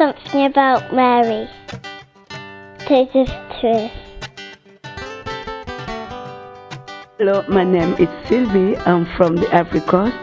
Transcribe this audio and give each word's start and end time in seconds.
something 0.00 0.46
about 0.46 0.94
Mary. 0.94 1.46
Taste 2.88 3.14
of 3.14 3.28
truth. 3.60 3.90
Hello, 7.18 7.44
my 7.50 7.64
name 7.64 7.92
is 7.98 8.08
Sylvie. 8.26 8.78
I'm 8.78 9.04
from 9.18 9.36
the 9.36 9.46
Ivory 9.54 9.82
Coast. 9.82 10.16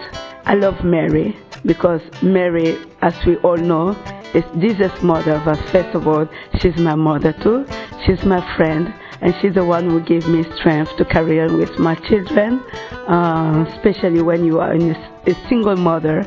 I 0.46 0.55
love 0.55 0.84
Mary 0.84 1.38
because 1.63 2.02
Mary, 2.24 2.76
as 3.04 3.13
we 3.24 3.36
all 3.46 3.58
know, 3.58 3.90
is 4.34 4.44
Jesus' 4.59 5.04
mother. 5.04 5.40
But 5.45 5.59
first 5.70 5.94
of 5.96 6.07
all, 6.07 6.28
she's 6.59 6.78
my 6.78 6.96
mother 6.96 7.34
too. 7.44 7.68
She's 8.04 8.25
my 8.25 8.41
friend, 8.57 8.91
and 9.21 9.36
she's 9.39 9.54
the 9.54 9.64
one 9.64 9.88
who 9.88 10.02
gave 10.02 10.28
me 10.28 10.44
strength 10.55 10.98
to 10.98 11.05
carry 11.05 11.39
on 11.39 11.55
with 11.55 11.78
my 11.78 11.94
children, 12.09 12.64
uh, 13.07 13.64
especially 13.75 14.23
when 14.23 14.44
you 14.44 14.59
are 14.59 14.73
a 14.73 15.34
single 15.48 15.75
mother. 15.75 16.25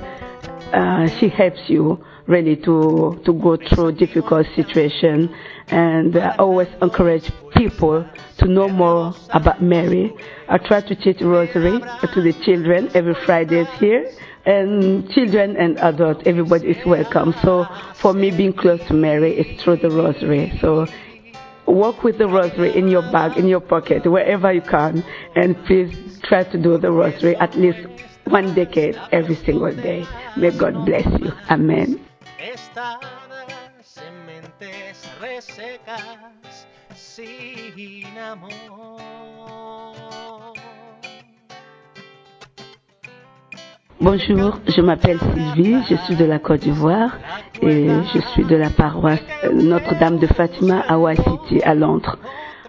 Uh, 0.72 1.08
she 1.18 1.28
helps 1.28 1.62
you 1.66 2.00
really 2.26 2.56
to 2.56 3.20
to 3.24 3.32
go 3.32 3.56
through 3.56 3.92
difficult 3.92 4.46
situation, 4.54 5.34
and 5.68 6.16
I 6.16 6.36
always 6.36 6.68
encourage 6.82 7.30
people 7.54 8.06
to 8.38 8.46
know 8.46 8.68
more 8.68 9.14
about 9.30 9.62
Mary. 9.62 10.12
I 10.48 10.58
try 10.58 10.80
to 10.80 10.94
teach 10.94 11.20
rosary 11.20 11.80
to 12.12 12.20
the 12.20 12.32
children 12.44 12.90
every 12.94 13.14
Friday 13.26 13.64
here 13.78 14.10
and 14.46 15.10
children 15.10 15.56
and 15.56 15.78
adults, 15.80 16.22
everybody 16.26 16.68
is 16.68 16.86
welcome. 16.86 17.34
So 17.42 17.66
for 17.94 18.12
me, 18.12 18.30
being 18.30 18.52
close 18.52 18.80
to 18.88 18.94
Mary 18.94 19.38
is 19.38 19.62
through 19.62 19.76
the 19.76 19.90
rosary. 19.90 20.56
So 20.60 20.86
walk 21.66 22.02
with 22.02 22.18
the 22.18 22.26
rosary 22.26 22.76
in 22.76 22.88
your 22.88 23.02
bag, 23.12 23.36
in 23.36 23.46
your 23.46 23.60
pocket, 23.60 24.06
wherever 24.06 24.52
you 24.52 24.62
can, 24.62 25.04
and 25.36 25.56
please 25.66 26.20
try 26.22 26.44
to 26.44 26.58
do 26.58 26.78
the 26.78 26.90
rosary 26.90 27.36
at 27.36 27.54
least 27.56 27.86
one 28.24 28.54
decade 28.54 28.98
every 29.12 29.36
single 29.36 29.74
day. 29.74 30.06
May 30.36 30.50
God 30.50 30.86
bless 30.86 31.06
you. 31.20 31.32
Amen. 31.50 32.09
Bonjour, 44.00 44.60
je 44.68 44.80
m'appelle 44.80 45.18
Sylvie, 45.18 45.82
je 45.88 45.96
suis 45.96 46.14
de 46.14 46.24
la 46.24 46.38
Côte 46.38 46.60
d'Ivoire 46.60 47.18
et 47.60 47.88
je 48.14 48.20
suis 48.32 48.44
de 48.44 48.54
la 48.54 48.70
paroisse 48.70 49.20
Notre-Dame 49.52 50.18
de 50.18 50.28
Fatima 50.28 50.80
à 50.86 50.96
White 50.96 51.22
City 51.22 51.62
à 51.64 51.74
Londres. 51.74 52.18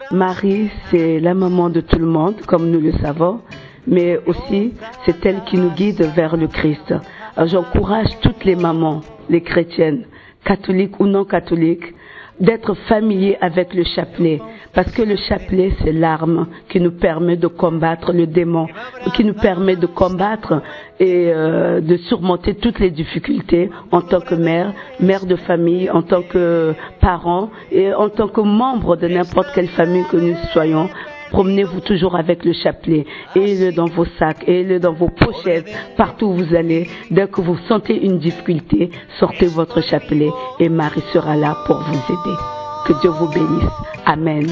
Marie, 0.09 0.71
c'est 0.89 1.19
la 1.19 1.35
maman 1.35 1.69
de 1.69 1.79
tout 1.79 1.99
le 1.99 2.07
monde, 2.07 2.41
comme 2.47 2.71
nous 2.71 2.81
le 2.81 2.91
savons, 2.93 3.41
mais 3.85 4.17
aussi 4.25 4.73
c'est 5.05 5.23
elle 5.25 5.43
qui 5.43 5.57
nous 5.57 5.69
guide 5.69 6.01
vers 6.15 6.37
le 6.37 6.47
Christ. 6.47 6.91
J'encourage 7.37 8.19
toutes 8.21 8.43
les 8.45 8.55
mamans, 8.55 9.01
les 9.29 9.41
chrétiennes, 9.41 10.05
catholiques 10.43 10.99
ou 10.99 11.05
non 11.05 11.25
catholiques, 11.25 11.93
d'être 12.41 12.73
familiers 12.89 13.37
avec 13.39 13.73
le 13.73 13.83
chapelet, 13.83 14.41
parce 14.73 14.91
que 14.91 15.03
le 15.03 15.15
chapelet, 15.15 15.71
c'est 15.83 15.91
l'arme 15.91 16.47
qui 16.69 16.81
nous 16.81 16.91
permet 16.91 17.37
de 17.37 17.47
combattre 17.47 18.11
le 18.13 18.25
démon, 18.25 18.67
qui 19.15 19.23
nous 19.23 19.35
permet 19.35 19.75
de 19.75 19.85
combattre 19.85 20.61
et 20.99 21.31
euh, 21.31 21.81
de 21.81 21.97
surmonter 21.97 22.55
toutes 22.55 22.79
les 22.79 22.89
difficultés 22.89 23.69
en 23.91 24.01
tant 24.01 24.21
que 24.21 24.33
mère, 24.35 24.73
mère 24.99 25.25
de 25.25 25.35
famille, 25.35 25.89
en 25.91 26.01
tant 26.01 26.23
que 26.23 26.73
parent 26.99 27.51
et 27.71 27.93
en 27.93 28.09
tant 28.09 28.27
que 28.27 28.41
membre 28.41 28.95
de 28.95 29.07
n'importe 29.07 29.49
quelle 29.53 29.69
famille 29.69 30.05
que 30.11 30.17
nous 30.17 30.35
soyons. 30.51 30.89
Promenez-vous 31.31 31.79
toujours 31.79 32.15
avec 32.15 32.43
le 32.43 32.53
chapelet. 32.53 33.05
Ayez-le 33.35 33.71
dans 33.71 33.85
vos 33.85 34.05
sacs, 34.19 34.47
ayez-le 34.47 34.79
dans 34.79 34.93
vos 34.93 35.07
pochettes, 35.07 35.71
partout 35.95 36.27
où 36.27 36.33
vous 36.33 36.55
allez. 36.55 36.89
Dès 37.09 37.27
que 37.27 37.41
vous 37.41 37.57
sentez 37.67 37.95
une 38.05 38.19
difficulté, 38.19 38.91
sortez 39.19 39.47
votre 39.47 39.81
chapelet 39.81 40.29
et 40.59 40.69
Marie 40.69 41.03
sera 41.13 41.35
là 41.35 41.57
pour 41.65 41.77
vous 41.77 42.13
aider. 42.13 42.37
Que 42.85 42.93
Dieu 43.01 43.09
vous 43.11 43.29
bénisse. 43.29 43.71
Amen. 44.05 44.47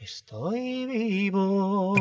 Estoy 0.00 0.86
vivo. 0.86 1.94